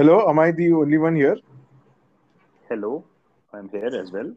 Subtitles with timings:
[0.00, 1.36] Hello, am I the only one here?
[2.68, 3.04] Hello,
[3.52, 4.32] I'm here as well.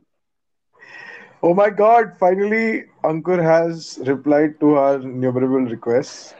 [1.41, 6.33] Oh my god, finally Ankur has replied to our innumerable requests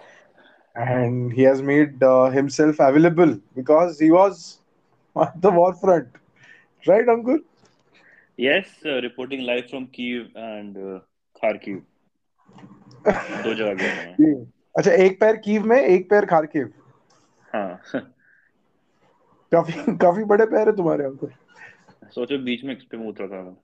[0.75, 4.59] and he has made uh, himself available because he was
[5.19, 6.07] at the war front.
[6.87, 7.39] Right, Ankur?
[8.37, 10.99] Yes, uh, reporting live from Kiev and uh,
[11.41, 11.81] Kharkiv.
[13.43, 14.45] दो जगह गया था मैं ये-
[14.77, 16.71] अच्छा एक पैर Kyiv में एक पैर खारकिव
[17.53, 17.81] हाँ
[19.54, 21.28] काफ़ी काफ़ी बड़े पैर है तुम्हारे अंकल
[22.10, 23.56] सोचो बीच में किस पे उतरा था।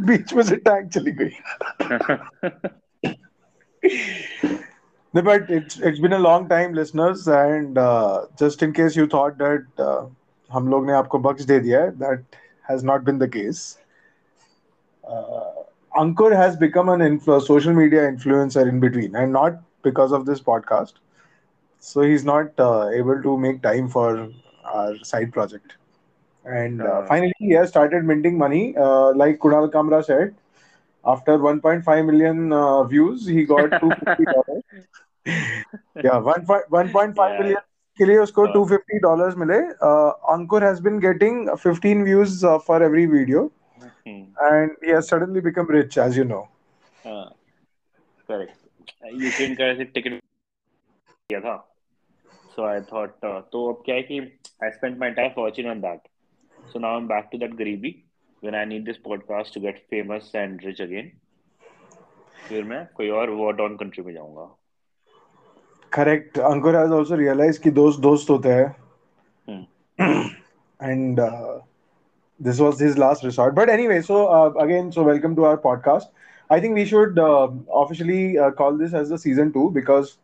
[0.00, 1.30] बीच में से टैंक चली गई।
[5.14, 7.78] But it's it's been a long time listeners and
[8.40, 9.80] just in case you thought that
[10.50, 12.36] हम लोग ने आपको बक्स दे दिया है that
[12.70, 13.62] has not been the case
[15.98, 19.52] Ankur has become an social media influencer in between and not
[19.84, 20.98] because of this podcast
[21.84, 22.60] so he is not
[22.94, 24.18] able to make time for
[24.64, 25.76] our side project.
[26.44, 28.76] And uh, Uh, finally, he has started minting money.
[28.76, 30.34] Uh, like Kunal Kamra said,
[31.04, 34.62] after 1.5 million uh, views, he got $250.
[36.04, 37.38] yeah, 1, 1.5 Yeah.
[37.42, 37.62] million
[37.98, 38.52] के लिए उसको हाँ.
[38.54, 39.58] 250 dollars मिले.
[39.80, 45.08] Uh, Ankur has been getting 15 views uh, for every video, hmm, and he has
[45.08, 46.48] suddenly become rich, as you know.
[47.06, 47.24] हाँ,
[48.30, 48.56] correct.
[49.12, 50.18] Ukraine का ऐसे ticket
[51.30, 51.62] किया था
[52.56, 54.20] so I thought uh, तो अब क्या है कि
[54.63, 56.07] I spent my entire fortune on that
[56.71, 57.93] so now I'm back to that गरीबी
[58.41, 61.11] when I need this podcast to get famous and rich again
[62.49, 64.49] फिर मैं कोई और war down country में जाऊंगा
[65.91, 66.35] Correct.
[66.35, 68.75] Ankur has also realized कि दोस्त दोस्त होते हैं.
[69.49, 69.65] हम्म,
[70.79, 71.59] and uh,
[72.39, 73.55] this was his last resort.
[73.55, 76.07] But anyway, so uh, again, so welcome to our podcast.
[76.49, 80.17] I think we should uh, officially uh, call this as the season two because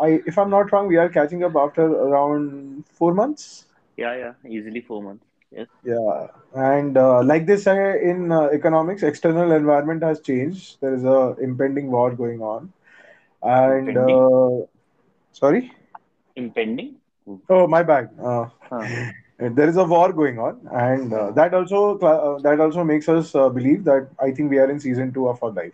[0.00, 3.66] I, if I'm not wrong, we are catching up after around four months.
[4.01, 9.03] yeah yeah easily four months yes Yeah, and uh, like this uh, in uh, economics,
[9.03, 10.77] external environment has changed.
[10.81, 12.73] There is a impending war going on,
[13.43, 14.65] and uh,
[15.31, 15.71] sorry,
[16.35, 16.97] impending
[17.49, 18.09] oh my bad.
[18.21, 18.89] Uh, हाँ
[19.39, 23.33] there is a war going on and uh, that also uh, that also makes us
[23.35, 25.73] uh, believe that i think we are in season 2 of our life.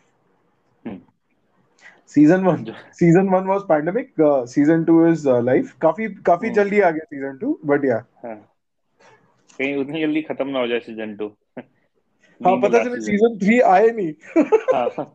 [2.09, 6.49] Season 1 जो- season 1 was pandemic uh, season 2 is uh, life काफ़ी काफ़ी
[6.49, 6.59] Hmm.
[6.59, 8.35] जल्दी आ गया 2 but yeah हाँ
[9.59, 11.27] कहीं उतनी जल्दी खत्म ना हो जाए सीज़न टू
[12.41, 14.13] हाँ पता चले season 3 आए नहीं
[14.73, 15.13] हाँ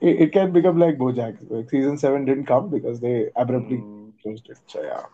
[0.00, 4.10] it, can become like Bojack like season 7 didn't come because they abruptly Hmm.
[4.22, 5.06] closed it so yeah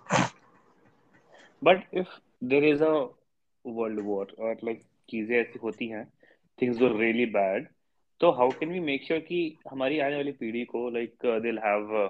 [1.64, 2.08] but if
[2.44, 2.90] there is a
[3.64, 6.04] world war और लाइक चीज़ें ऐसी होती हैं
[6.62, 7.68] थिंग्स गो रियली बैड
[8.20, 9.40] तो how can we make sure कि
[9.70, 12.08] हमारी आने वाली पीढ़ी को like they have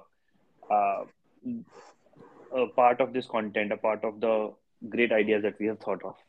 [2.77, 4.55] part of this content a part of the
[4.95, 6.25] great ideas that we have thought of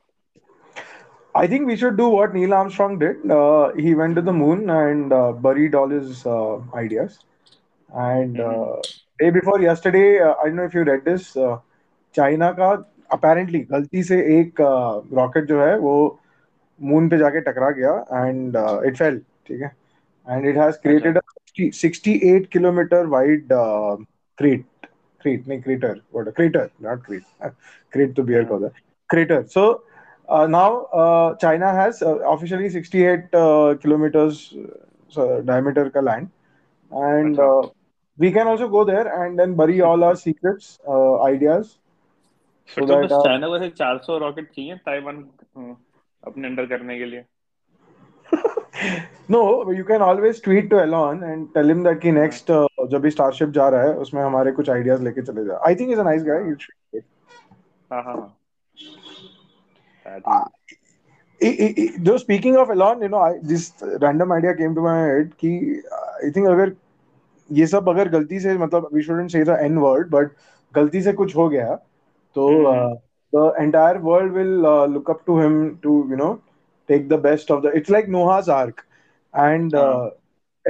[1.35, 3.31] I think we should do what Neil Armstrong did.
[3.31, 7.19] Uh, he went to the moon and uh, buried all his uh, ideas.
[7.89, 8.77] And uh,
[9.19, 11.27] day before yesterday, uh, I don't know if you read this.
[11.37, 11.57] Uh,
[12.15, 12.71] China का
[13.17, 14.61] apparently गलती से एक
[15.13, 15.95] rocket जो है वो
[16.79, 17.93] moon पे जाके टकरा गया
[18.25, 19.71] एंड इट फेल ठीक है?
[20.27, 21.19] And it has created
[21.57, 23.47] 68 kilometre wide
[24.37, 24.65] crate
[25.21, 27.51] crate नहीं crater what crater not crate
[27.93, 28.69] crate तो beer call
[29.09, 29.63] crater so
[30.47, 33.29] now China has officially 68
[33.81, 34.29] kilometre
[35.43, 36.27] diameter का land
[36.91, 37.39] and
[38.19, 40.77] we can also go there and then bury all our secrets
[41.25, 41.65] ideas
[42.69, 45.15] so that China को 400 rocket चाहिए Taiwan
[45.57, 45.75] hmm,
[46.23, 47.23] अपने under करने के लिए।
[49.29, 53.01] No you can always tweet to Elon and tell him that कि next uh, जब
[53.01, 56.03] भी starship जा रहा है उसमें हमारे कुछ आइडियाज़ लेके चले जा think is a
[56.03, 56.49] nice guy हाँ.
[56.49, 57.01] यू शुड
[57.93, 58.33] हाँ हाँ हाँ
[60.05, 60.55] I think-
[61.41, 65.03] I- I- I- जो speaking of Elon you know this random idea came to my
[65.09, 65.49] head कि
[65.93, 66.71] आई थिंक अगर
[67.51, 70.31] ये सब अगर गलती से मतलब we shouldn't say the N word but
[70.75, 71.75] गलती से कुछ हो गया
[72.35, 72.95] तो हम्म.
[73.33, 76.33] The entire world will look up to him to you know
[76.88, 78.80] Take the best of the it's like Noah's ark
[79.34, 80.10] and हाँ.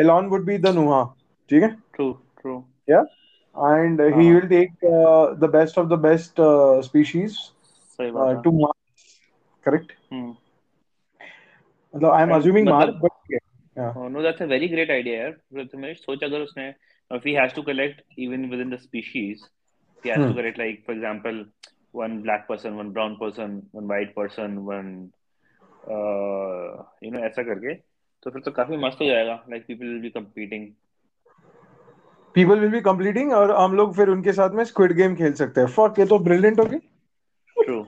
[0.00, 1.04] Elon would be the Noah
[1.50, 2.62] ठीक है true true
[3.56, 4.34] and uh, he हाँ.
[4.34, 7.34] will take uh, the best of the best uh, species
[7.96, 9.18] सही uh, बात है to Mars.
[9.66, 9.92] Correct?
[10.12, 10.34] हम्म
[11.94, 13.44] मतलब I'm And assuming Mars, मतलब- but yeah.
[13.76, 13.92] yeah.
[13.96, 16.72] Oh, no, that's a very great idea यार मतलब तुमने सोच अगर उसने
[17.16, 19.40] if he has to collect even within the species
[20.04, 20.30] he has Hmm.
[20.30, 21.40] to collect like for example
[22.02, 24.92] one black person one brown person one white person one
[25.95, 27.73] uh, you know ऐसा करके
[28.23, 30.67] तो फिर तो काफ़ी मस्त हो जाएगा like people will be competing
[32.35, 35.61] people will be completing और हम लोग फिर उनके साथ में स्क्विड गेम खेल सकते
[35.61, 36.77] हैं फक ये तो ब्रिलियंट होगी
[37.57, 37.85] True.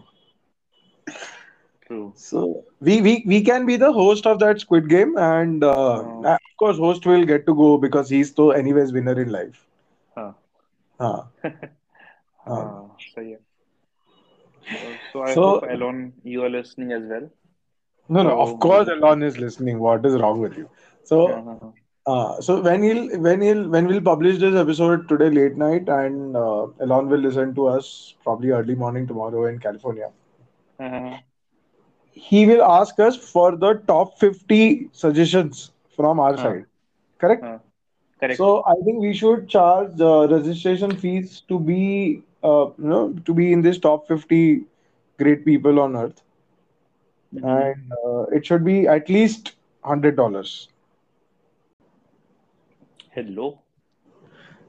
[1.87, 2.05] True.
[2.21, 2.41] So
[2.87, 6.23] we we we can be the host of that Squid Game, and uh, Oh.
[6.31, 9.61] of course, host will get to go because he's the anyways winner in life.
[10.17, 10.27] हाँ
[10.99, 11.31] हाँ
[12.47, 13.39] हाँ सही है
[14.79, 16.01] Uh, so I So- hope Elon
[16.31, 17.23] you are listening as well.
[18.09, 18.41] No, no.
[18.41, 19.79] Of course, Elon is listening.
[19.79, 20.69] What is wrong with you?
[21.03, 21.73] So, yeah, no, no.
[22.05, 26.35] Uh, so when he'll when he'll when we'll publish this episode today late night, and
[26.35, 30.09] uh, Elon will listen to us probably early morning tomorrow in California.
[30.79, 31.17] Uh-huh.
[32.11, 36.43] He will ask us for the top fifty suggestions from our uh-huh.
[36.43, 36.65] side.
[37.19, 37.43] Correct.
[37.43, 37.59] Uh-huh.
[38.19, 38.37] Correct.
[38.37, 43.33] So I think we should charge the registration fees to be, uh, you know, to
[43.33, 44.63] be in this top fifty
[45.19, 46.23] great people on earth
[47.34, 47.44] Mhm.
[47.62, 49.52] and uh, it should be at least
[49.82, 50.68] hundred dollars.
[53.10, 53.60] Hello.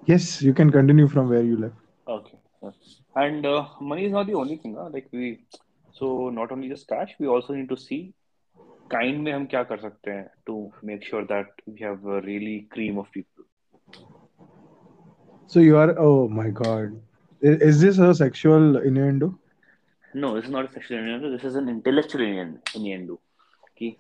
[0.05, 1.75] Yes, you can continue from where you left.
[2.07, 2.37] Okay.
[2.63, 2.71] Yeah.
[3.15, 4.75] And uh, money is not the only thing.
[4.75, 4.89] Huh?
[4.91, 5.45] Like we,
[5.93, 8.13] so not only just cash, we also need to see
[8.91, 12.67] kind में हम क्या कर सकते हैं to make sure that we have a really
[12.75, 13.45] cream of people.
[15.47, 17.01] So you are, oh my God,
[17.41, 19.33] is, is this a sexual innuendo?
[20.14, 21.30] No, this is not a sexual innuendo.
[21.30, 22.22] This is an intellectual
[22.74, 23.20] innuendo.
[23.72, 23.98] Okay,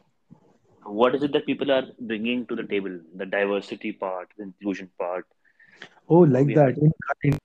[0.84, 2.98] what is it that people are bringing to the table?
[3.16, 5.26] The diversity part, the inclusion part.
[6.08, 6.92] Oh, like that in
[7.22, 7.38] kind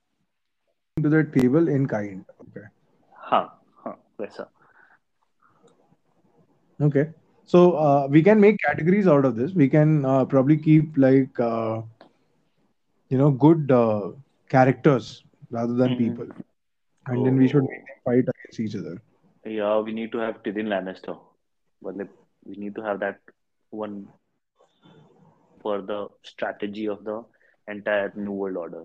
[1.04, 2.26] to the table in kind.
[2.42, 2.66] Okay.
[3.14, 3.50] Huh.
[3.84, 3.96] Huh.
[4.20, 4.48] Yes, sir.
[6.82, 7.10] Okay.
[7.46, 9.52] So uh, we can make categories out of this.
[9.52, 11.82] We can uh, probably keep like uh,
[13.10, 14.12] you know good uh,
[14.50, 16.10] characters rather than mm-hmm.
[16.10, 16.28] people,
[17.08, 17.24] and oh.
[17.24, 17.70] then we should oh.
[18.04, 18.26] fight
[18.56, 19.02] against each other.
[19.46, 21.18] Yeah, we need to have Tyrion Lannister.
[21.82, 22.10] But like,
[22.46, 23.20] we need to have that
[23.70, 24.08] one
[25.62, 27.24] for the strategy of the
[27.68, 28.84] entire New World Order.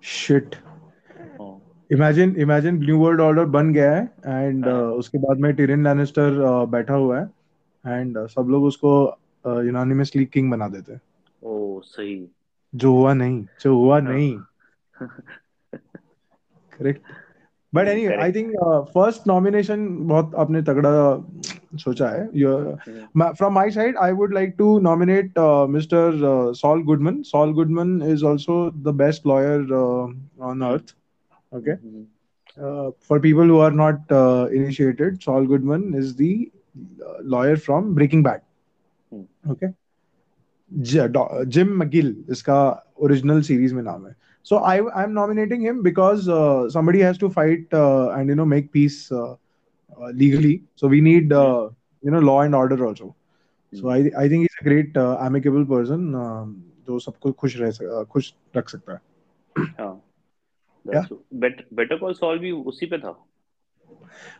[0.00, 0.56] Shit.
[1.40, 1.60] Oh.
[1.90, 4.72] Imagine imagine New World Order बन गया है and हाँ.
[4.72, 7.30] uh, उसके बाद में Tyrion Lannister uh, बैठा हुआ है
[7.84, 11.00] and uh, सब लोग उसको uh, unanimously king बना देते हैं
[11.42, 12.28] Oh, सही.
[12.74, 14.12] जो हुआ नहीं जो हुआ हाँ.
[14.12, 14.38] नहीं
[16.78, 17.02] correct
[17.72, 18.52] but any I think
[18.94, 20.90] first nomination बहुत आपने तगड़ा
[21.78, 22.26] सोचा है।
[23.32, 25.38] From my side I would like to nominate
[25.70, 30.94] mister Saul Goodman Saul Goodman is also the best lawyer on earth
[31.52, 31.76] okay
[33.08, 34.12] for people who are not
[34.54, 36.46] initiated Saul Goodman is the
[37.34, 38.40] lawyer from Breaking Bad
[39.50, 39.66] okay
[41.50, 42.60] Jim McGill इसका
[43.02, 44.14] original series में नाम है
[44.46, 48.46] so I I'm nominating him because uh, somebody has to fight uh, and you know
[48.52, 49.34] make peace uh,
[49.98, 51.68] uh, legally so we need uh,
[52.02, 53.14] you know law and order also
[53.80, 56.54] so I I think he's a great uh, amicable person um,
[56.86, 59.00] जो सबको खुश रह uh, खुश रख सकता है
[59.80, 60.02] हाँ.
[62.38, 63.24] भी उसी पे था.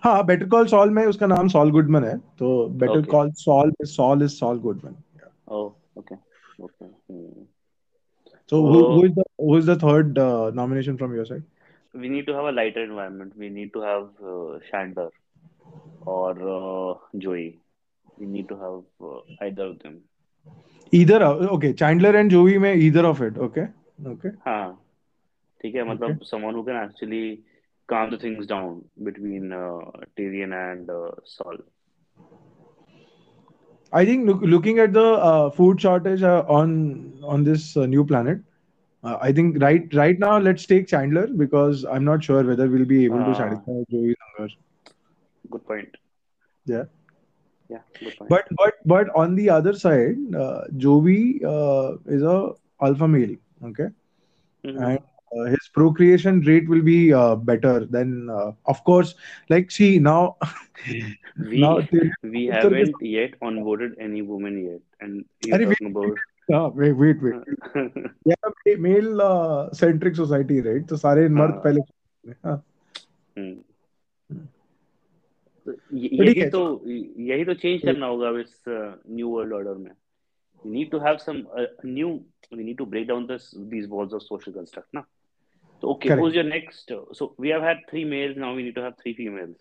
[0.04, 3.02] हाँ बेटर कॉल सॉल में उसका नाम सॉल गुडमन है तो better.
[3.02, 4.96] Call Saul Saul is Saul Goodman
[5.50, 6.16] Oh, okay.
[6.60, 7.57] Okay.
[8.47, 8.47] Hmm.
[8.47, 11.43] so who, who is the who is the third uh, nomination from your side
[12.01, 13.33] We need to have a lighter environment.
[13.41, 15.09] We need to have uh, Chandler
[16.13, 16.95] or uh,
[17.25, 17.59] Joey.
[18.17, 19.99] We need to have uh, either of them.
[20.91, 23.67] either of, okay chandler and joey में either of it okay
[24.13, 24.65] okay हाँ
[25.61, 27.21] ठीक है मतलब someone who can actually
[27.93, 29.79] calm the things down between uh,
[30.17, 31.57] Tyrion and uh, Saul.
[33.92, 36.72] i think look, looking at the uh, food shortage uh, on
[37.22, 38.40] on this uh, new planet
[39.04, 42.90] uh, i think right right now let's take chandler because i'm not sure whether we'll
[42.94, 43.42] be able to Ah.
[43.42, 44.52] satisfy joey's hunger
[45.50, 45.96] Good point.
[46.66, 46.84] Yeah.
[47.68, 48.32] Yeah, good point.
[48.32, 53.34] but but but on the other side uh, joey uh, is a alpha male
[53.70, 53.88] okay
[54.64, 54.86] Mhm.
[54.86, 54.98] and
[55.35, 59.15] uh, his procreation rate will be uh, better than uh, of course
[59.53, 60.19] like see now
[61.49, 65.91] we now till- we Uttar haven't yet onboarded any woman yet, and you're Arey, talking
[65.95, 66.23] about.
[66.59, 67.35] ah, wait wait wait
[68.29, 71.81] we are a male uh, centric society right तो सारे मर्द हाँ। पहले
[72.45, 72.55] हाँ,
[73.37, 73.53] हम्म।
[74.29, 74.47] हम्म।
[75.65, 76.61] तो ये- तो ठीक यही है। तो
[77.31, 79.91] यही तो चेंज करना होगा अब इस न्यू वर्ल्ड ऑर्डर में
[80.65, 81.65] we need to have some uh,
[81.95, 82.09] new
[82.57, 85.01] we need to break down this these walls of social construct na
[85.81, 86.19] so okay Correct.
[86.19, 88.93] who's your next uh, so we have had three males now we need to have
[89.01, 89.57] three females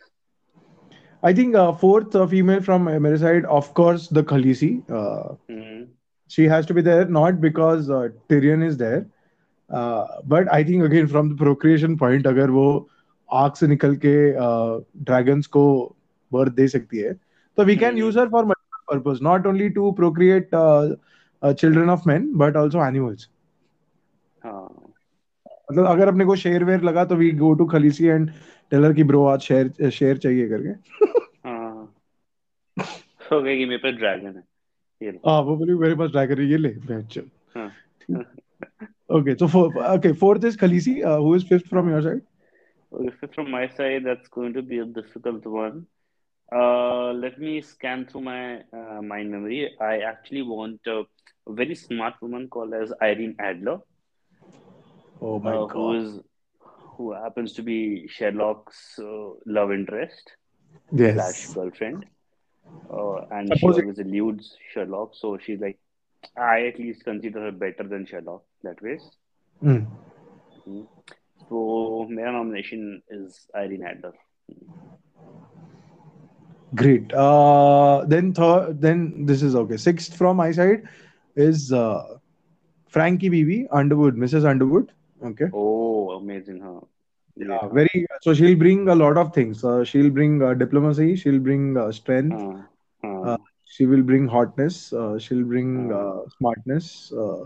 [1.22, 5.34] I think uh, fourth uh, female from uh, मेरे side of course the Khaleesi uh,
[5.48, 5.84] hmm
[6.28, 9.06] she has to be there not because uh, Tyrion is there
[9.70, 12.66] uh, but I think again from the procreation point अगर वो
[13.42, 14.14] आग से निकल के
[15.04, 15.64] dragons को
[16.32, 17.12] birth दे सकती है
[17.56, 18.02] तो we can Hmm.
[18.02, 20.94] use her for multiple purpose not only to procreate uh,
[21.42, 23.35] uh, children of men but also animals हाँ
[25.69, 28.29] मतलब अगर अपने को शेयर वेयर लगा तो we go to Khaleesi and
[28.71, 30.69] Taylor की ब्रो आज शेयर शेयर चाहिए करके।
[31.47, 31.93] हाँ।
[35.25, 37.29] हाँ, वो बोली मेरे पास ड्रैगन ये ले बैठ चल।
[39.17, 39.45] ओके तो
[39.95, 42.21] okay fourth is Khaleesi who is fifth from your side
[42.91, 45.85] okay from my side that's going to be a difficult one
[47.21, 48.63] let me scan through my
[49.03, 51.01] mind memory I actually want a
[51.59, 53.77] very smart woman called as Irene Adler
[55.21, 55.99] Oh my uh, who God.
[55.99, 56.19] is
[56.97, 60.35] who happens to be Sherlock's uh, love interest
[61.11, 61.53] slash Yes.
[61.53, 62.05] girlfriend,
[62.91, 63.71] uh, and she Supposing.
[63.71, 65.11] always eludes Sherlock.
[65.15, 65.79] So she's like,
[66.37, 68.99] I at least consider her better than Sherlock that way.
[69.61, 69.83] Hmm.
[70.67, 70.87] Mhm.
[71.49, 74.13] So my nomination is Irene Adler.
[76.75, 77.13] Great.
[77.13, 79.77] Uh, then third, then this is okay.
[79.77, 80.83] Sixth from my side
[81.35, 82.17] is uh,
[82.87, 84.45] Frankie Bibi Underwood, Mrs.
[84.45, 84.91] Underwood.
[85.23, 85.45] Okay.
[85.53, 86.81] Oh, amazing, huh?
[87.35, 88.05] Yeah, very.
[88.21, 89.63] So she'll bring a lot of things.
[89.63, 91.15] Uh, she'll bring uh, diplomacy.
[91.15, 92.41] She'll bring uh, strength.
[93.03, 94.93] Uh, she will bring hotness.
[94.93, 97.11] Uh, she'll bring uh, smartness.
[97.11, 97.45] Uh,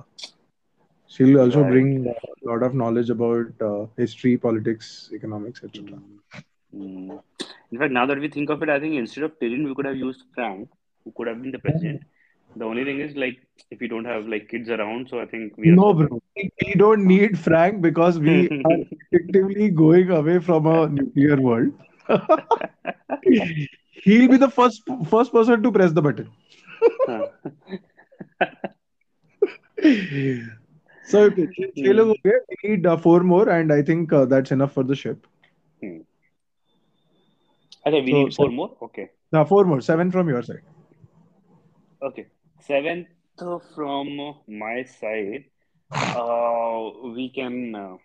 [1.07, 1.71] she'll also right.
[1.71, 5.83] bring a lot of knowledge about uh, history, politics, economics, etc.
[5.83, 6.43] Mm,
[6.75, 7.23] mm.
[7.71, 9.85] In fact, now that we think of it, I think instead of Tyrion, we could
[9.85, 10.69] have used Frank,
[11.03, 12.01] who could have been the president.
[12.55, 13.39] The only thing is like
[13.69, 16.21] if you don't have like kids around, so I think we no, bro.
[16.35, 18.79] We don't need Frank because we are
[19.11, 21.71] effectively going away from a nuclear world.
[24.03, 26.29] He'll be the first first person to press the button.
[31.05, 31.47] so okay.
[31.75, 31.93] We
[32.63, 35.25] need uh, four more, and I think uh, that's enough for the ship.
[35.79, 35.99] Hmm.
[37.85, 38.55] Okay, we so, need four seven.
[38.55, 38.77] more.
[38.81, 39.09] Okay.
[39.31, 39.79] Now four more.
[39.79, 40.63] Seven from your side.
[42.01, 42.27] Okay
[42.60, 43.08] Seventh
[43.74, 45.44] from my side,
[46.14, 47.96] uh, we can, uh,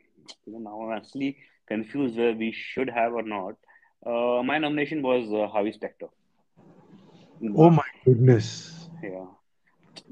[0.46, 3.56] you know, now I'm actually confused whether we should have or not.
[4.06, 6.08] Uh, my nomination was uh, Harvey Specter.
[7.56, 8.88] Oh my goodness.
[9.04, 9.26] Yeah.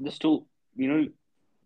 [0.02, 0.44] Just to,
[0.76, 1.08] you know,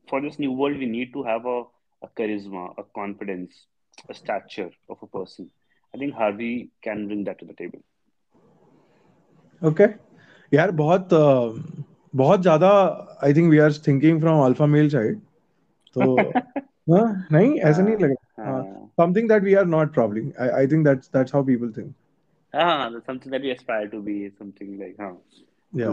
[0.08, 1.62] for this new world, we need to have a,
[2.02, 3.66] a charisma, a confidence,
[4.08, 5.50] a stature of a person.
[5.94, 7.80] I think Harvey can bring that to the table.
[9.70, 9.88] Okay.
[10.54, 12.69] यार बहुत uh, बहुत ज़्यादा
[13.23, 15.19] I think we are thinking from alpha male side
[15.95, 16.15] तो
[16.89, 18.61] नहीं ऐसा नहीं लगा
[18.97, 21.93] something that we are not problem I think that's that's how people think
[22.53, 25.11] हाँ something that we aspire to be something like हाँ
[25.73, 25.91] या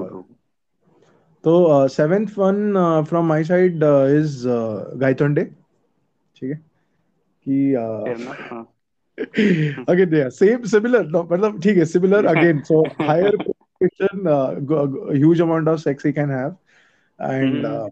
[1.45, 3.83] तो seventh one from my side
[4.17, 4.47] is
[5.01, 6.61] Gaitonde ठीक है?
[7.47, 7.75] कि
[9.91, 13.37] ओके दे सेम सिमिलर मतलब ठीक है similar again so higher
[13.77, 16.57] qualification uh, go- go- a huge amount of sex he can have
[17.19, 17.67] and Mhm.
[17.67, 17.89] uh,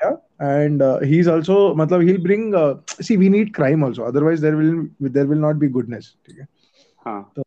[0.00, 4.40] yeah and uh, he's also मतलब he'll bring uh, see we need crime also otherwise
[4.40, 6.46] there will there will not be goodness ठीक है
[7.06, 7.42] हाँ तो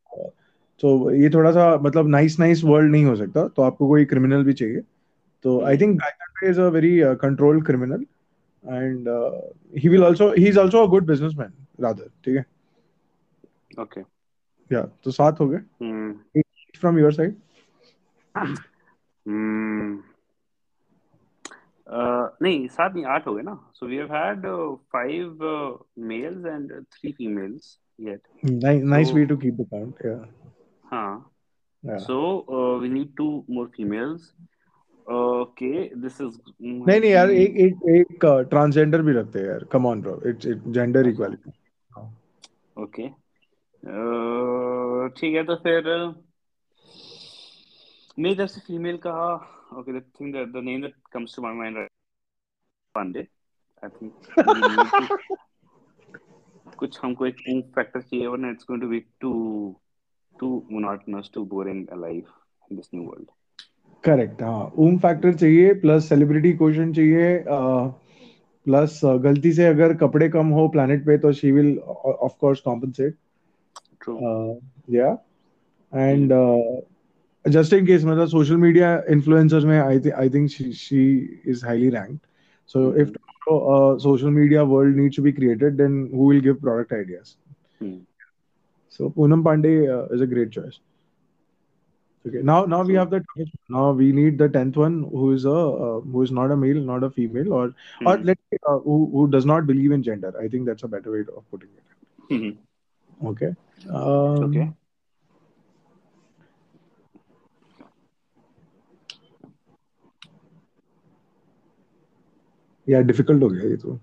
[0.83, 4.43] तो ये थोड़ा सा मतलब नाइस नाइस वर्ल्ड नहीं हो सकता तो आपको कोई क्रिमिनल
[4.43, 4.81] भी चाहिए
[5.43, 6.01] तो I think
[6.43, 8.05] is a very controlled criminal
[8.63, 9.07] and
[9.81, 12.45] he will also he is also a good businessman rather ठीक है
[13.77, 14.05] okay.
[14.71, 16.25] या तो सात हो गए Hmm.
[16.81, 17.35] From your side
[18.35, 19.99] Hmm.
[21.87, 24.45] Uh, नहीं सात नहीं आठ हो गए ना। So we have had
[24.93, 25.43] five
[26.07, 28.21] males and three females yet
[28.85, 30.15] nice way to keep the count या
[30.91, 34.33] हाँ। So we need to more females
[35.07, 39.63] okay this is नहीं नहीं यार एक एक एक uh, ट्रांसजेंडर भी रखते हैं यार।
[39.71, 41.51] Come on bro it's gender equality
[42.83, 43.07] okay
[45.19, 45.83] ठीक है तो फिर
[48.17, 49.13] मेरी तरफ़ से फीमेल का
[49.79, 51.87] okay the thing that the name that comes to my mind
[52.95, 53.27] Pandey
[53.83, 54.13] I think
[56.79, 59.31] कुछ हमको एक ऊम्फ फैक्टर चाहिए वरना it's going to be too
[60.35, 62.29] too monotonous too boring life
[62.71, 63.31] in this new world
[64.03, 70.47] correct हाँ oomph factor चाहिए plus celebrity question चाहिए plus गलती से अगर कपड़े कम
[70.49, 73.17] हो प्लैनेट पे तो she will of course compensate
[74.01, 74.17] true
[74.89, 75.17] या
[75.93, 76.33] एंड
[77.48, 81.02] जस्ट इन केस मतलब सोशल मीडिया इन्फ्लुएंसर्स में I think I think she
[81.50, 82.18] is highly ranked
[82.74, 83.12] so if
[84.02, 87.30] social media world needs to be created then who will give product ideas
[88.96, 90.78] so Poonam Pandey uh, is a great choice
[92.28, 92.42] Okay.
[92.42, 93.20] Now, now we So- have the
[93.74, 95.54] now we need the tenth one who is a
[95.84, 97.62] uh, who is not a male, not a female, or
[98.06, 100.32] or let's say uh, who who does not believe in gender.
[100.42, 102.34] I think that's a better way of putting it.
[102.34, 103.28] Hmm.
[103.32, 103.50] Okay.
[103.88, 104.66] Um, Okay.
[112.88, 113.98] Yeah, difficult हो गया ये तो.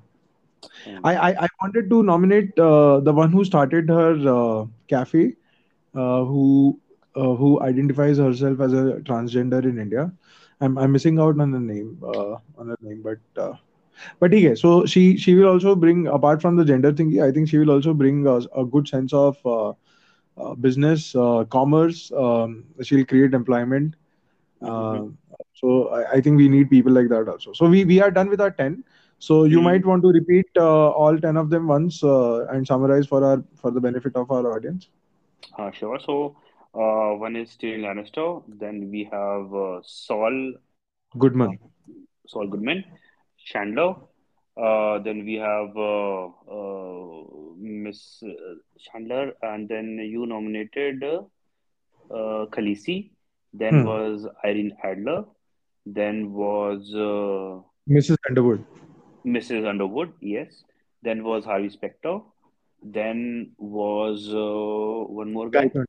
[1.04, 5.36] I, I I wanted to nominate uh, the one who started her uh, cafe,
[5.96, 6.80] uh, who
[7.16, 10.12] uh, who identifies herself as a transgender in India.
[10.62, 13.54] I'm I'm missing out on the name uh, on her name, but uh,
[14.20, 14.56] but yeah.
[14.56, 17.24] So she she will also bring apart from the gender thingy.
[17.24, 19.70] I think she will also bring a, a good sense of uh,
[20.38, 22.12] uh, business, uh, commerce.
[22.12, 23.96] Um, she'll create employment.
[24.64, 25.10] Mm-hmm.
[25.55, 27.53] So I, I think we need people like that also.
[27.53, 28.85] So we we are done with our ten.
[29.19, 29.71] So you Hmm.
[29.71, 33.43] might want to repeat uh, all ten of them once uh, and summarize for our
[33.57, 34.89] for the benefit of our audience.
[35.59, 35.99] Uh, sure.
[36.01, 36.37] So,
[36.75, 38.43] uh, one is Tyrion Lannister.
[38.49, 40.55] Then we have uh, Saul,
[41.19, 41.59] Goodman.
[42.27, 42.85] Saul Goodman,
[43.45, 43.95] Chandler.
[44.57, 47.25] Uh, then we have uh, uh,
[47.59, 53.11] Miss uh, Chandler, and then you nominated uh, Khaleesi.
[53.53, 53.85] Then Hmm.
[53.85, 55.25] was Irene Adler.
[55.86, 58.18] Then was uh, Mrs.
[58.30, 58.66] Underwood.
[59.26, 59.68] Mrs.
[59.68, 60.14] Underwood.
[60.22, 60.64] Yes.
[61.02, 62.20] Then was Harvey Specter.
[62.84, 65.68] Then was uh, one more guy.
[65.68, 65.86] Gaitan.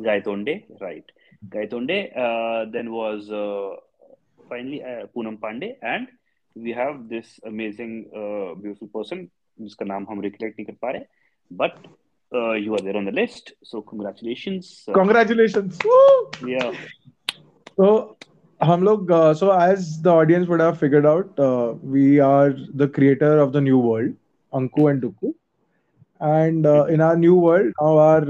[0.00, 1.04] Gaitonde, right.
[1.48, 3.76] Gaitonde, uh, then was uh,
[4.48, 6.08] finally uh, Poonam Pandey, and
[6.54, 9.30] we have this amazing, uh, beautiful person
[9.60, 11.04] जिसका नाम हम recollect नहीं कर पा रहे,
[11.52, 11.76] but
[12.34, 14.84] uh, you are there on the list, so congratulations.
[14.88, 15.78] Uh, Congratulations.
[15.84, 16.30] Woo!
[16.48, 16.72] yeah,
[17.76, 18.16] So
[18.59, 21.39] हम लोग so as the audience would have figured out
[21.91, 24.15] we are the creator of the new world
[24.53, 25.27] Anku and Duku
[26.21, 28.25] and in our new world now our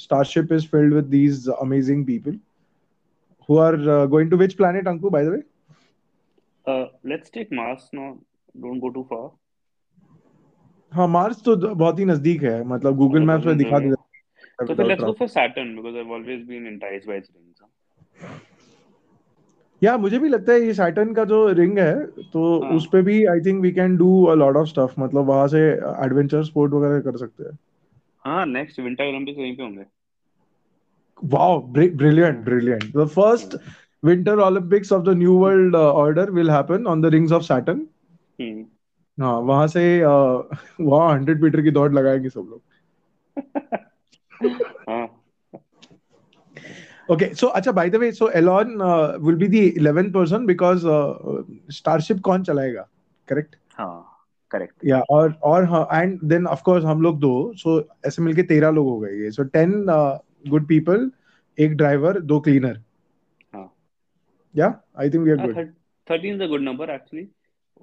[0.00, 2.38] starship is filled with these amazing people
[3.48, 3.76] who are
[4.10, 5.42] going to which planet Anku by the way
[7.10, 8.10] let's take Mars no
[8.56, 9.28] don't go too far
[10.92, 13.90] हाँ Mars तो बहुत ही नज़दीक है। मतलब Google Maps पे दिखा दे
[14.68, 17.62] तो let's go for Saturn because I have always been enticed by its rings
[19.82, 23.02] या मुझे भी लगता है ये सैटर्न का जो रिंग है तो हाँ। उस पे
[23.02, 25.60] भी I think we can do a lot of stuff मतलब वहाँ से
[26.04, 27.58] एडवेंचर स्पोर्ट वगैरह कर सकते हैं
[28.24, 29.84] हाँ नेक्स्ट विंटर ओलंपिक्स वहीं पे होंगे
[32.44, 32.92] brilliant.
[32.92, 33.56] The first
[34.02, 37.80] Winter Olympics of the New World uh, Order will happen on the rings of Saturn.
[38.40, 38.64] हम्म
[39.18, 40.04] हाँ वहाँ से
[40.80, 42.62] वहाँ हंड्रेड मीटर की दौड़ लगाएँगे सब लोग
[44.88, 45.19] हाँ
[47.10, 48.76] ओके सो अच्छा by the way so Elon
[49.24, 50.86] will be the 11th person because
[51.72, 52.86] starship कौन चलाएगा?
[53.28, 54.06] करेक्ट हाँ
[54.50, 58.74] करेक्ट या और और एंड देन ऑफ़ कोर्स हम लोग दो सो ऐसे मिलके 13
[58.74, 59.30] लोग हो गए ये.
[59.30, 60.20] सो 10
[60.50, 61.10] गुड पीपल
[61.58, 62.80] एक ड्राइवर दो क्लीनर
[63.54, 63.72] हाँ.
[64.56, 65.72] या I think we are good
[66.12, 67.28] 13 is a good number actually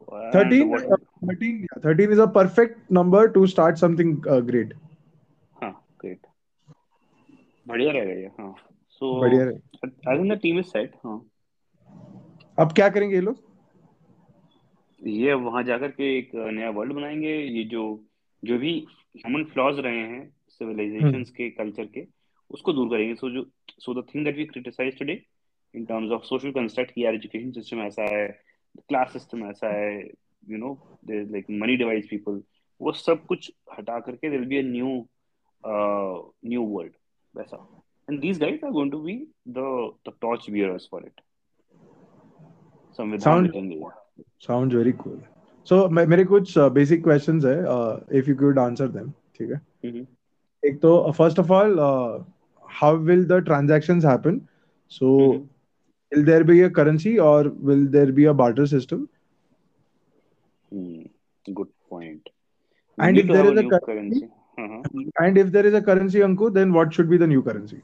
[0.07, 4.73] 13 uh, 13 yeah, 13 is a perfect number to start something uh, great.
[5.61, 6.19] ha huh, great.
[7.67, 8.47] badhiya rahega ye ha
[10.75, 11.29] है हाँ।
[12.59, 13.37] अब क्या करेंगे ये लोग?
[15.07, 18.03] ये वहाँ जाकर के एक नया वर्ल्ड बनाएँगे। ये जो
[18.43, 22.07] जो भी ह्यूमन फ्लॉज रहे हैं सिविलाइजेशंस के कल्चर के
[22.49, 25.25] उसको दूर करेंगे। सो जो so the thing that we criticize today
[25.75, 28.41] in terms of social construct की यार एजुकेशन सिस्टम ऐसा है
[28.87, 30.03] क्लास सिस्टम ऐसा है
[30.49, 32.43] you know like money divides people
[32.81, 35.07] वो सब कुछ हटा करके will be a new
[36.49, 36.93] new world
[37.35, 39.14] वैसा। And these guys are going to be
[39.48, 39.66] the
[40.08, 41.20] the torch bearers for it
[42.98, 45.20] संविधान Sound- लिखेंगे ये साउंड वेरी कूल
[45.66, 47.58] सो मेरे कुछ बेसिक क्वेश्चंस है
[48.18, 50.06] if you could answer them ठीक है हम्म
[50.62, 51.78] एक तो first of all
[52.64, 54.40] how will the transactions happen
[54.90, 55.48] so hmm
[56.12, 59.04] will there be a currency or will there be a barter system
[60.72, 60.98] Hmm,
[61.46, 62.28] good point.
[62.98, 64.28] And We if need to there have is a a new currency- currency.
[64.58, 65.04] Uh-huh.
[65.26, 67.78] and if there is a currency anku then what should be the new currency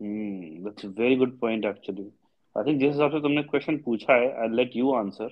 [0.00, 2.06] Hmm, that's a very good point actually.
[2.56, 5.28] I think जिस हिसाब से तुमने question पूछा है, I'll let you answer.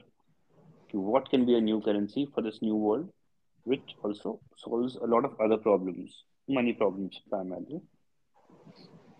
[0.90, 3.08] कि What can be a new currency for this new world,
[3.74, 6.22] which also solves a lot of other problems,
[6.60, 7.82] money problems primarily.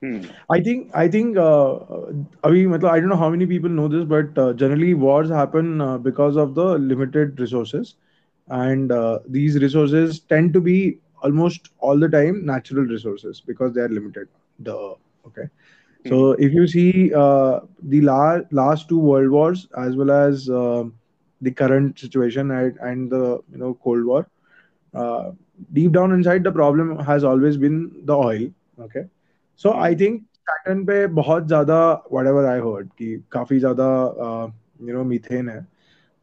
[0.02, 0.20] Hmm.
[0.50, 2.12] I think I think uh, uh,
[2.44, 5.80] अभी मतलब I don't know how many people know this, but uh, generally wars happen
[5.80, 7.94] uh, because of the limited resources,
[8.48, 13.80] and uh, these resources tend to be almost all the time natural resources because they
[13.80, 14.28] are limited.
[14.58, 14.78] The
[15.26, 15.48] okay.
[16.08, 20.84] So if you see uh, the la- last two world wars as well as uh,
[21.40, 24.28] the current situation and, and the you know Cold War,
[24.94, 25.30] uh,
[25.72, 28.48] deep down inside the problem has always been the oil.
[28.80, 29.04] Okay.
[29.56, 34.92] So I think Saturn पे बहुत ज़्यादा whatever I heard कि काफी ज़्यादा uh, you
[34.92, 35.66] know methane है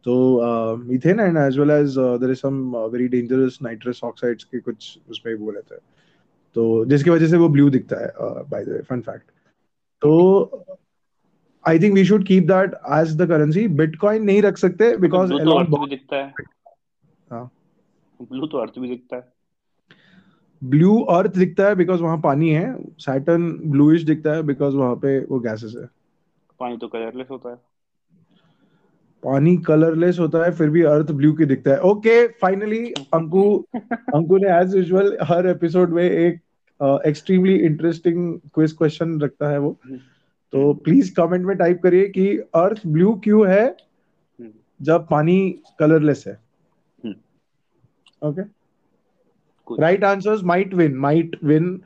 [0.03, 4.01] तो uh, methane and as well as uh, there is some uh, very dangerous nitrous
[4.03, 5.81] oxides के कुछ उसमें वो रहता है
[6.54, 8.12] तो जिसकी वजह से वो ब्लू दिखता है
[8.48, 9.30] by the way fun fact
[10.02, 10.64] तो
[11.64, 15.44] I think we should keep that as the currency bitcoin नहीं रख सकते बिकॉज़ ब्लू
[15.44, 16.32] तो अर्थ भी दिखता है।
[17.30, 17.50] हाँ।
[18.20, 19.32] ब्लू तो अर्थ भी दिखता है।
[20.62, 25.18] ब्लू अर्थ दिखता है बिकॉज़ वहाँ पानी है। सैटर्न ब्लूइश दिखता है बिकॉज़ वहाँ पे
[25.24, 25.86] वो गैसेस है।
[26.60, 27.56] पानी तो कलरलेस होता है।
[29.24, 33.44] पानी कलरलेस होता है फिर भी अर्थ ब्लू की दिखता है। ओके फाइनली अंकु
[34.14, 36.40] अंकु ने एज यूजुअल हर एपिसोड में एक
[37.06, 39.78] एक्सट्रीमली इंटरेस्टिंग क्विज क्वेश्चन रखता है वो।
[40.52, 43.76] तो प्लीज़ कमेंट में टाइप करिए कि अर्थ ब्लू क्यों है
[44.80, 45.38] जब पानी
[45.78, 46.38] कलरलेस है।
[48.22, 48.42] Okay
[49.68, 51.80] right answers might win might win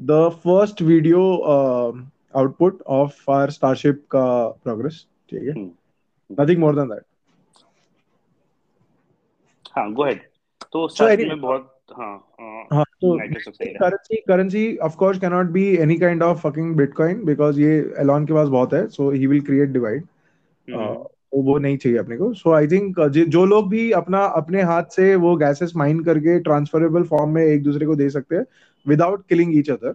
[0.00, 1.20] the first video
[2.34, 4.26] output of our starship का
[4.64, 5.54] प्रोग्रेस ठीक है?
[6.30, 7.02] नथिंग मोर देन दैट
[9.76, 10.20] हाँ गो अहेड
[10.72, 11.74] तो स्टार्ट में बहुत
[13.02, 18.26] currency currency of course can not be any kind of fucking bitcoin because ये Elon
[18.26, 20.04] के पास बहुत है so he will create divide
[20.68, 22.32] तो वो नहीं चाहिए अपने को.
[22.34, 27.02] सो आई थिंक जो लोग भी अपना अपने हाथ से वो गैसेस माइन करके ट्रांसफरेबल
[27.04, 28.44] फॉर्म में एक दूसरे को दे सकते हैं
[28.86, 29.94] without killing each other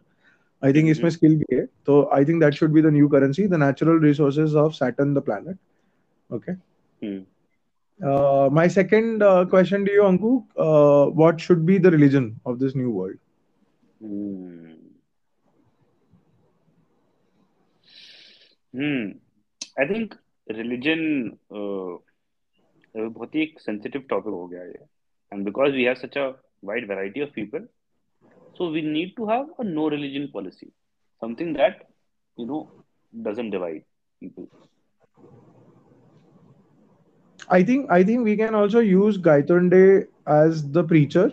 [0.64, 1.66] I think इसमें स्किल भी है.
[1.86, 5.22] तो I think that should be the new currency the natural resources of Saturn the
[5.22, 5.58] planet
[6.33, 6.57] Okay
[8.09, 12.61] Uh, my second uh, question to you, Anku, uh, what should be the religion of
[12.61, 13.17] this new world?
[14.01, 14.75] Hmm.
[18.73, 19.09] Hmm.
[19.77, 20.15] I think
[20.61, 21.03] religion
[21.51, 21.99] uh,
[22.97, 24.87] बहुत ही एक sensitive topic हो गया ये
[25.33, 26.27] and because we have such a
[26.63, 27.67] wide variety of people
[28.59, 30.71] so we need to have a no religion policy
[31.25, 31.83] something that
[32.37, 32.61] you know
[33.29, 33.85] doesn't divide
[34.23, 34.49] people
[37.54, 41.32] I think I think we can also use Gaitonde as the preacher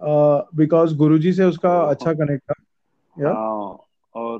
[0.00, 2.54] uh, because Guruji से उसका अच्छा connect था
[3.16, 3.36] yeah?
[4.14, 4.38] और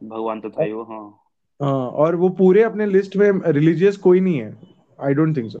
[0.00, 1.04] भगवान तो था ही वो हाँ
[1.60, 4.56] हाँ और वो पूरे अपने लिस्ट में रिलीजियस कोई नहीं है
[4.98, 5.58] आई डोंट थिंक सो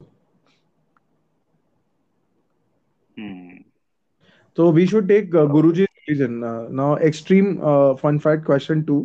[4.58, 6.32] तो we should take Guruji religion
[6.74, 7.54] now extreme
[8.02, 9.00] fun fact question to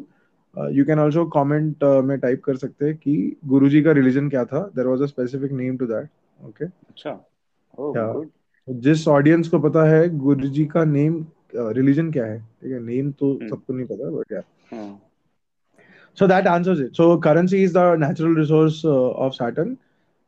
[0.74, 3.16] you can also comment में टाइप कर सकते हैं कि
[3.46, 6.10] गुरुजी का रिलीजन क्या था there was a specific name to that
[6.46, 7.20] okay अच्छा
[7.80, 8.26] oh,
[8.70, 13.12] जिस ऑडियंस को पता है गुरुजी का नेम रिलीजन uh, क्या है ठीक है नेम
[13.12, 13.50] तो hmm.
[13.50, 14.42] सबको नहीं पता बट या
[16.18, 19.78] so that answers it so currency is the natural resource uh, of saturn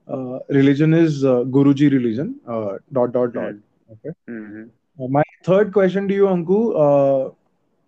[0.08, 3.56] uh, religion is uh, guruji religion uh, dot dot dot
[3.90, 4.64] okay mm-hmm.
[5.00, 7.22] uh, my third question to you anku uh,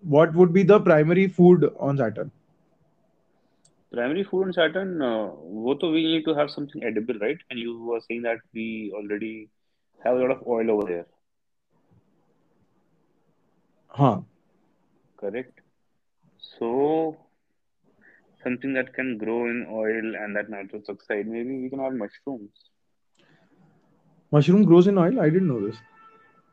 [0.02, 2.32] what would be the primary food on Saturn?
[3.92, 7.38] Primary food on Saturn, uh, wo to we need to have something edible, right?
[7.50, 9.50] And you were saying that we already
[10.04, 11.06] have a lot of oil over there.
[13.88, 14.22] Huh.
[15.18, 15.60] Correct.
[16.58, 17.18] So
[18.44, 21.28] something that can grow in oil and that nitrous oxide.
[21.28, 22.52] Maybe we can have mushrooms.
[24.32, 25.20] Mushroom grows in oil?
[25.20, 25.76] I didn't know this.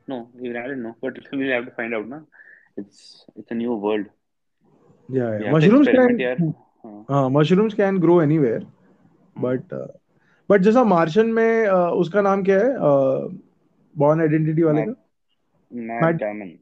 [0.08, 2.26] No, even I didn't know, but we'll have to find out now.
[2.78, 4.06] It's it's a new world.
[5.08, 5.52] Yeah, yeah.
[5.52, 6.54] mushrooms can
[7.10, 8.62] हाँ mushrooms can grow anywhere,
[9.36, 9.86] but uh,
[10.50, 12.72] but जैसा मार्शन में uh, उसका नाम क्या है?
[13.96, 14.94] Bourne uh, identity वाले का?
[15.72, 16.58] Matt Damon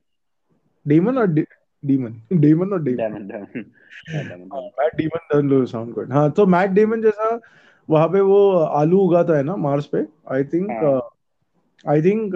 [0.86, 4.48] Damon और डीमन डेमन और Damon Damon
[4.80, 7.40] Matt Damon doesn't sound good हाँ तो मैट डेमन जैसा
[7.90, 10.70] वहाँ पे वो आलू उगाता है ना मार्स पे I think
[11.88, 12.34] I think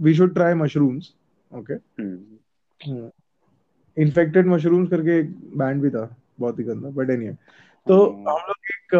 [0.00, 1.14] we should try mushrooms
[1.54, 1.74] okay
[2.86, 7.28] infected mushrooms करके एक बैंड भी था बहुत ही गंदा बट एनी
[7.86, 8.28] तो hmm.
[8.28, 8.94] हम लोग एक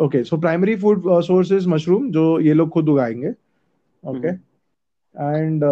[0.00, 3.30] okay so primary food sources mushroom जो ये लोग खुद उगाएँगे
[4.04, 4.28] ओके
[5.14, 5.64] एंड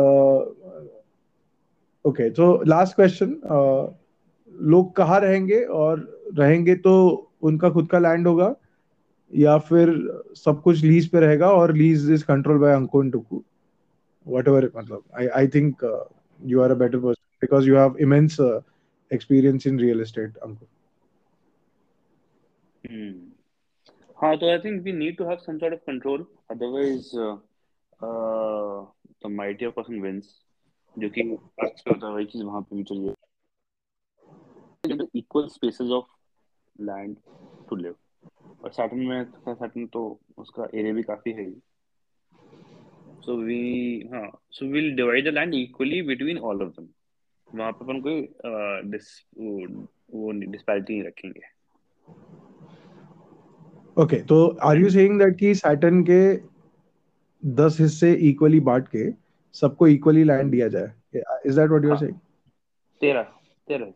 [2.05, 3.37] ओके तो लास्ट क्वेश्चन
[4.55, 6.01] लोग कहाँ रहेंगे और
[6.38, 6.94] रहेंगे तो
[7.42, 8.55] उनका खुद का लैंड होगा
[9.33, 9.90] या फिर
[10.37, 13.42] सब कुछ लीज पे रहेगा और lease is control by Ankun Tuku
[14.27, 15.85] what ever मतलब I I think
[16.40, 18.62] you are a better person because you have immense uh,
[19.12, 20.68] experience in real estate, Ankur.
[22.84, 23.16] Hmm.
[24.18, 27.10] हाँ तो I think we need to have some sort of control otherwise
[29.24, 30.30] the mightier person wins
[30.98, 31.22] जो कि
[31.63, 33.13] आजकल होता है वही चीज वहां पे भी चाहिए
[35.20, 36.08] equal spaces of
[36.90, 37.16] land
[37.70, 37.96] to live
[38.63, 40.04] और सैटर्न में सैटर्न तो
[40.38, 41.46] उसका एरिया भी काफी है
[43.28, 46.86] so we हाँ so we'll divide the land equally between all of them
[47.53, 48.21] वहाँ पे अपन कोई
[48.91, 51.41] डिस वो डिस्पैरिटी नहीं रखेंगे।
[53.97, 56.23] ओके तो आर यू सेइंग दैट कि सैटर्न के
[57.43, 59.11] दस हिस्से इक्वली बांट के
[59.55, 60.93] सबको इक्वली लैंड दिया जाए?
[61.47, 62.15] Is that what you are saying
[63.01, 63.23] तेरह
[63.69, 63.93] तेरह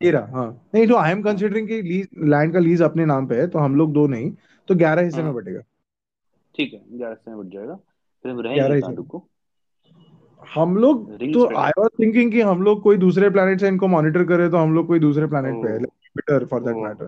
[0.00, 3.40] तेरह हाँ। नहीं तो आई एम कंसिडरिंग कि लीज लैंड का लीज अपने नाम पे
[3.40, 4.30] है तो हम लोग दो नहीं
[4.68, 5.60] तो ग्यारह हिस्से में हाँ। बटेगा।
[6.54, 9.18] ठीक है ग्यारह हिस्से में बट जाएगा। फिर हम रह ग्यारह नहीं ही रुको
[10.42, 14.24] हम लोग तो आई वाज थिंकिंग कि हम लोग कोई दूसरे प्लेनेट से इनको मॉनिटर
[14.24, 17.06] करे तो हम लोग कोई दूसरे प्लेनेट पे है Jupiter for that matter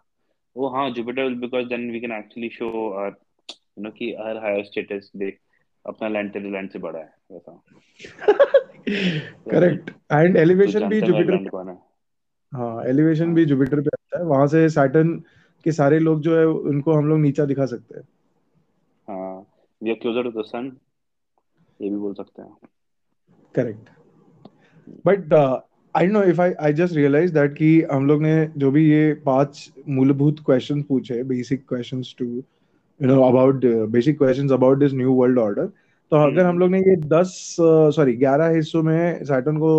[0.57, 3.16] oh हाँ Jupiter because then we can actually show our
[3.49, 5.38] you know कि हर हायर स्टेटस देख
[5.85, 7.61] अपना लैंड तेरे लैंड से बड़ा है वैसा।
[9.51, 11.79] करेक्ट एंड एलिवेशन भी जुपिटर कौन है।
[12.90, 15.14] एलिवेशन भी जुपिटर पे आता है। वहाँ से सैटर्न
[15.66, 18.07] के सारे लोग जो है उनको हम लोग नीचा दिखा सकते हैं।
[19.09, 19.40] हाँ
[19.81, 20.71] we are closer to the sun
[21.81, 22.57] ये भी बोल सकते हैं।
[23.54, 23.88] Correct
[25.06, 25.32] but
[25.94, 29.12] I know if I I just realize that कि हम लोग ने जो भी ये
[29.26, 35.14] पाँच मूलभूत क्वेश्चन पूछे basic questions to you know about basic questions about this new
[35.14, 35.66] world order
[36.12, 37.34] तो अगर हम लोग ने ये दस
[37.96, 39.72] सॉरी ग्यारह हिस्सों में सैटर्न को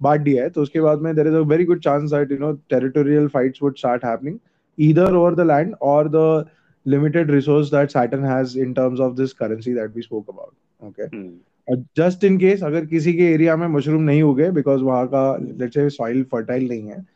[0.00, 2.38] बांट दिया है तो उसके बाद में there is a very good chance that you
[2.38, 4.38] know territorial fights would start happening
[4.78, 6.46] either over the land or the
[6.86, 10.54] limited resource that Saturn has in terms of this currency that we spoke about.
[10.82, 11.08] Okay.
[11.14, 11.49] Hmm
[11.96, 15.96] just in case अगर किसी के area में mushroom नहीं उगे because वहाँ का let's
[15.96, 17.06] soil fertile नहीं है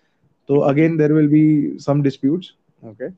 [0.48, 2.02] तो again there will be some
[2.88, 3.09] okay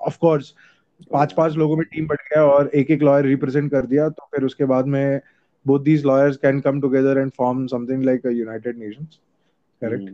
[0.00, 0.18] of
[1.56, 4.64] लोगों में टीम बट गया और एक एक लॉयर रिप्रेजेंट कर दिया तो फिर उसके
[4.64, 5.20] बाद में
[5.66, 9.20] both lawyers can come together and form something like United Nations
[9.82, 10.10] correct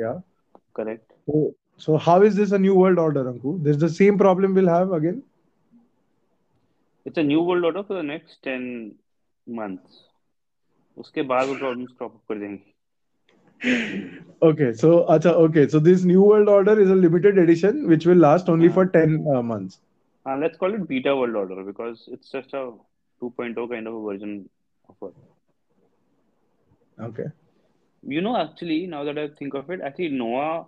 [0.00, 0.22] या
[1.77, 4.95] so how is this a new world order anku this the same problem we'll have
[5.01, 5.19] again
[7.07, 8.63] it's a new world order for the next ten
[9.59, 9.99] months
[11.03, 12.71] उसके बाद वो problems crop up कर देंगे
[14.47, 18.21] okay so acha okay so this new world order is a limited edition which will
[18.25, 19.79] last only हाँ for 10 uh, months
[20.27, 22.63] हाँ let's call it beta world order because it's just a
[23.21, 24.33] 2.0 kind of a version
[24.89, 25.15] of it.
[27.09, 27.29] okay
[28.03, 30.67] You know, actually, now that I think of it, actually Noah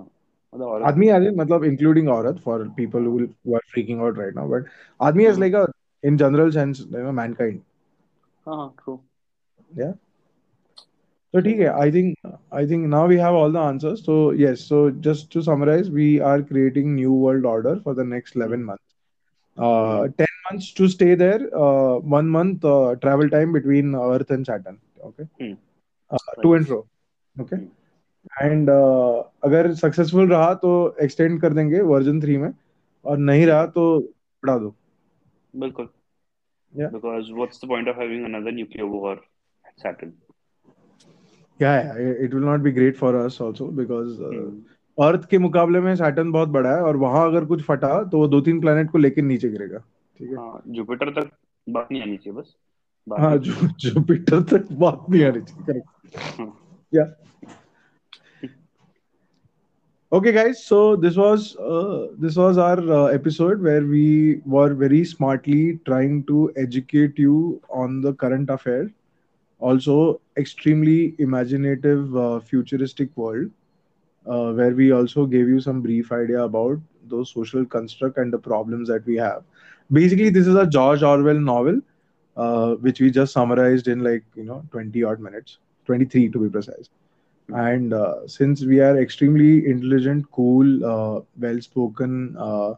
[0.88, 4.46] आदमी as in मतलब including औरत for people who, who are freaking out right now
[4.54, 4.64] but
[5.08, 5.66] आदमी is हाँ, like a
[6.02, 7.62] in general sense you know mankind
[8.46, 8.98] हाँ, हाँ, true.
[9.76, 9.92] yeah
[11.34, 12.28] so ठीक है I think
[12.60, 16.08] I think now we have all the answers so yes so just to summarize we
[16.30, 18.84] are creating new world order for the next 11 hmm, months
[19.58, 24.30] uh, hmm, 10 months to stay there uh, one month uh, travel time between earth
[24.38, 24.78] and saturn
[25.10, 25.56] okay hmm,
[26.10, 26.58] uh, to right.
[26.58, 26.80] and fro
[27.46, 27.60] okay
[28.41, 28.69] And
[29.43, 32.51] अगर successful रहा तो extend कर देंगे version three में
[33.05, 33.99] और नहीं रहा तो
[34.43, 34.75] बढ़ा दो।
[35.53, 35.89] बिल्कुल.
[36.73, 39.15] या Because what's the point of having another nuclear war?
[39.65, 40.11] At Saturn?
[41.59, 44.61] क्या है it will not be great for us also because hmm,
[44.97, 48.27] earth के मुकाबले में सैटर्न बहुत बड़ा है और वहाँ अगर कुछ फटा तो वो
[48.27, 49.77] दो तीन प्लेनेट को लेकर नीचे गिरेगा।
[50.19, 50.35] ठीक है?
[50.37, 51.31] हाँ, जुपिटर तक
[51.67, 52.55] बात नहीं आनी चाहिए बस.
[53.07, 56.53] हाँ जुपिटर तक बात नहीं आनी चाहिए। करेक्ट हाँ,
[56.93, 57.03] या
[60.13, 60.63] Okay, guys.
[60.63, 66.23] So this was uh, this was our uh, episode where we were very smartly trying
[66.25, 68.91] to educate you on the current affair,
[69.59, 73.49] also extremely imaginative, uh, futuristic world,
[74.27, 78.39] uh, where we also gave you some brief idea about those social construct and the
[78.39, 79.43] problems that we have.
[79.91, 81.81] Basically, this is a George Orwell novel,
[82.37, 86.39] uh, which we just summarized in like you know twenty odd minutes, twenty three to
[86.39, 86.89] be precise.
[87.53, 92.75] And uh, since we are extremely intelligent, cool, uh, well-spoken, uh,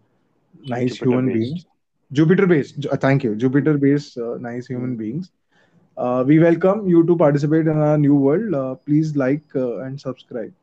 [0.66, 1.40] nice Jupiter human based.
[1.40, 1.66] beings,
[2.12, 4.96] Jupiter-based, Ju- uh, thank you, Jupiter-based, uh, nice human Hmm.
[4.96, 5.32] beings,
[5.98, 8.54] uh, we welcome you to participate in our new world.
[8.54, 10.54] Uh, please like uh, and subscribe.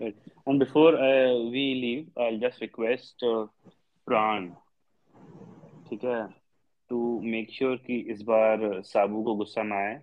[0.00, 0.16] Right.
[0.46, 3.46] And before uh, we leave, I'll just request uh,
[4.06, 4.50] Pran,
[5.90, 6.28] ठीक है,
[6.90, 10.02] to make sure कि इस बार साबू को गुस्सा ना आए,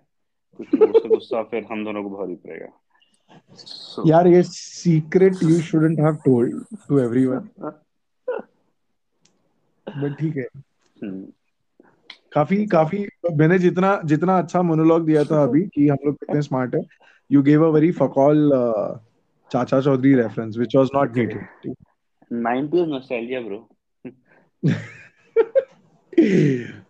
[0.58, 2.83] क्योंकि उसका गुस्सा फिर हम दोनों को भारी पड़ेगा.
[3.56, 6.50] So, यार ये secret you shouldn't have told
[6.90, 7.50] to everyone,
[10.02, 10.48] but ठीक है.
[11.04, 11.24] hmm.
[12.34, 16.76] काफ़ी काफ़ी मैंने जितना जितना अच्छा मोनोलॉग दिया था अभी कि हम लोग कितने स्मार्ट
[16.76, 16.82] है
[17.32, 18.52] you gave a very fuckall
[19.52, 21.18] Chacha Chaudhary reference which was not.
[21.18, 21.74] Needed
[22.32, 23.70] 90s nostalgia, bro.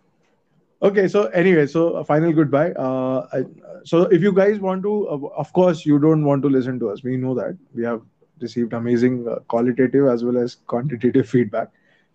[0.83, 3.43] okay so anyway so a final goodbye uh, I,
[3.83, 6.89] so if you guys want to uh, of course you don't want to listen to
[6.89, 8.01] us we know that we have
[8.41, 11.69] received amazing uh, qualitative as well as quantitative feedback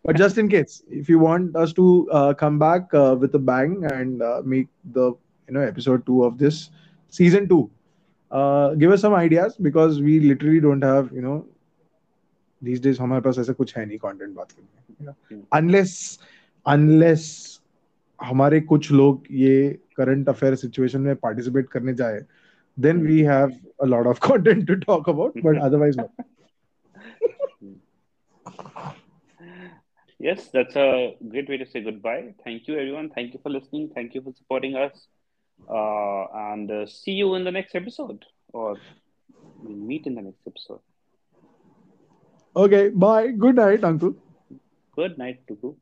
[0.05, 3.39] but just in case, if you want us to uh, come back uh, with a
[3.39, 5.13] bang and uh, make the
[5.49, 6.71] you know episode two of this
[7.09, 7.71] season two,
[8.31, 11.47] uh, give us some ideas because we literally don't have you know
[12.61, 15.41] these days हमारे पास ऐसा कुछ है नहीं content बात करने Hmm.
[15.53, 16.19] unless
[16.67, 17.58] unless
[18.24, 19.54] हमारे कुछ लोग ये
[19.98, 22.22] करंट अफेयर सिचुएशन में पार्टिसिपेट करने जाए
[22.86, 23.56] then we have
[23.86, 26.06] a lot of content to talk about but otherwise no.
[30.20, 32.34] Yes, that's a great way to say goodbye.
[32.44, 33.10] Thank you, everyone.
[33.10, 33.90] Thank you for listening.
[33.94, 35.08] Thank you for supporting us.
[35.70, 38.80] Uh, and uh, see you in the next episode, or
[39.62, 40.80] we'll meet in the next episode.
[42.56, 44.14] okay bye good night uncle
[44.96, 45.76] Good night, Tuku.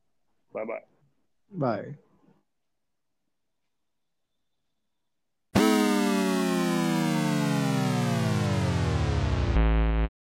[0.54, 0.84] Bye bye.
[1.52, 1.97] bye